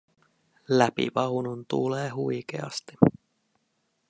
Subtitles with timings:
[0.69, 2.93] Läpi vaunun tuulee huikeasti.